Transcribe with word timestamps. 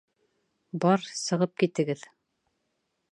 Бар, 0.85 1.05
сығып 1.19 1.53
китегеҙ! 1.65 2.07